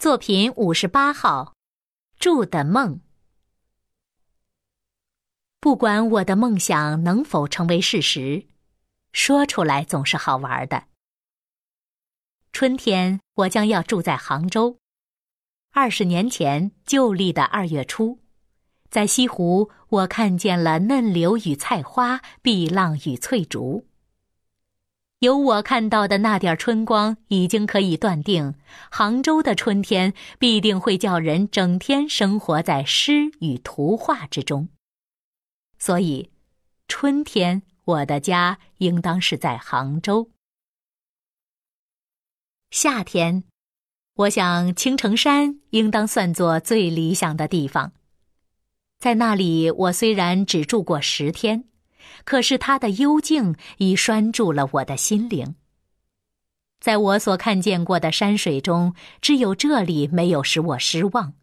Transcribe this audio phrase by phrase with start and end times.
[0.00, 1.52] 作品五十八号，
[2.18, 3.02] 住的梦。
[5.60, 8.46] 不管我的梦想能否成为事实，
[9.12, 10.84] 说出来总是好玩的。
[12.50, 14.78] 春天，我将要住在杭州。
[15.72, 18.20] 二十年前旧历的二月初，
[18.88, 23.86] 在西湖，我看见了嫩柳与菜花，碧浪与翠竹。
[25.20, 28.54] 有我看到的那点春光，已经可以断定，
[28.90, 34.70] 杭州的春天必定会叫人整天生活在诗与图画之中。
[35.78, 36.30] 所以，
[36.88, 40.30] 春天我的家应当是在杭州。
[42.70, 43.44] 夏天，
[44.14, 47.92] 我想青城山应当算作最理想的地方。
[48.98, 51.64] 在那里，我虽然只住过十天。
[52.24, 55.54] 可是它的幽静已拴住了我的心灵。
[56.80, 61.34] 在我所看见过的山水中，只有这里没有使我失望，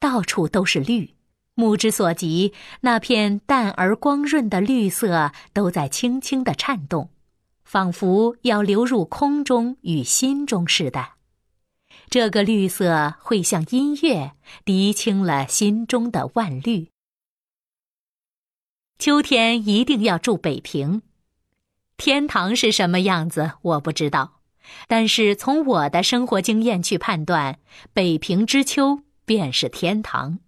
[0.00, 1.14] 到处都是绿，
[1.54, 7.10] 目之所及，那片淡而光润的绿色都在轻轻的颤动，
[7.64, 11.10] 仿佛要流入空中与心中似的。
[12.10, 14.32] 这个绿色会像音乐，
[14.64, 16.93] 涤清了心中的万虑。
[19.04, 21.02] 秋天一定要住北平，
[21.98, 24.40] 天堂是什么样子我不知道，
[24.88, 27.58] 但是从我的生活经验去判断，
[27.92, 30.38] 北平之秋便是天堂。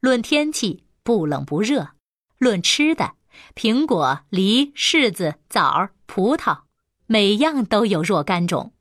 [0.00, 1.90] 论天气不冷不热，
[2.38, 3.16] 论吃的，
[3.54, 6.60] 苹果、梨、柿子、枣、葡萄，
[7.06, 8.72] 每样都有若干种。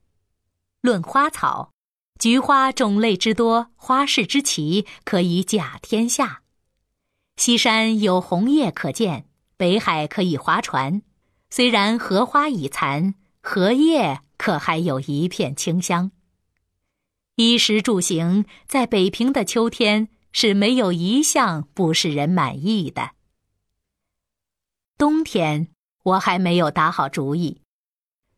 [0.80, 1.74] 论花草，
[2.18, 6.43] 菊花种类之多，花式之奇，可以甲天下。
[7.36, 9.26] 西山有红叶可见，
[9.58, 11.02] 北海可以划船。
[11.50, 16.12] 虽然荷花已残，荷叶可还有一片清香。
[17.36, 23.12] 衣食住行，在北平的秋天是没有一项不使人满意的。
[24.98, 25.70] 冬天
[26.04, 27.62] 我还没有打好主意，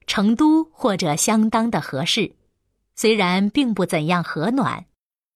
[0.07, 2.35] 成都或者相当的合适，
[2.95, 4.85] 虽然并不怎样和暖。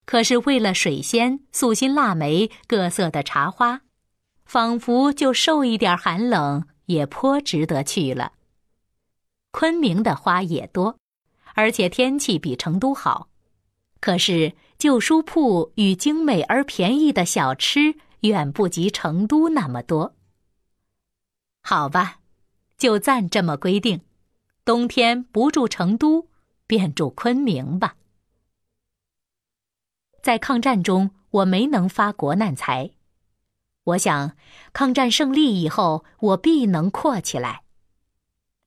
[0.10, 3.82] 可是为了水仙、素心腊梅、各色的茶花，
[4.44, 8.32] 仿佛就受一点寒冷也颇值得去了。
[9.52, 10.98] 昆明的花也多，
[11.54, 13.30] 而且天气比成都好。
[14.00, 20.16] 可是旧书铺与精美而便宜的小吃远不及成都那么多。
[21.62, 22.18] 好吧，
[22.80, 24.02] 就暂这么规定，
[24.66, 26.28] 冬天不住成都，
[26.66, 27.94] 便住昆明吧。
[30.22, 32.92] 在抗战中，我没能发国难财。
[33.84, 34.36] 我想，
[34.74, 37.62] 抗战胜利以后，我必能阔起来。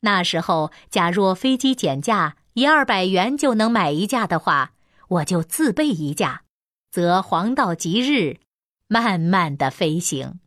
[0.00, 4.72] 那时候，假若飞机减价一二百元就能买一架的话，
[5.08, 6.42] 我就自备一架，
[6.90, 8.40] 则黄道吉日，
[8.88, 10.40] 慢慢的飞行。